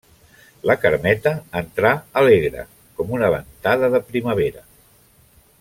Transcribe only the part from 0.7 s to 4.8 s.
Carmeta entrà alegre com una ventada de primavera.